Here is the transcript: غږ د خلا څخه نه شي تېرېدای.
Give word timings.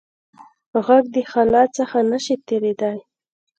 غږ 0.85 1.05
د 1.15 1.17
خلا 1.31 1.63
څخه 1.77 1.97
نه 2.11 2.19
شي 2.25 2.35
تېرېدای. 2.47 2.97